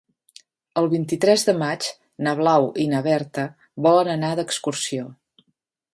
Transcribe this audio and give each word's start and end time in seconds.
El 0.81 0.87
vint-i-tres 0.93 1.43
de 1.49 1.55
maig 1.59 1.85
na 2.27 2.35
Blau 2.41 2.67
i 2.85 2.89
na 2.95 3.03
Berta 3.11 3.47
volen 3.89 4.13
anar 4.15 4.33
d'excursió. 4.41 5.07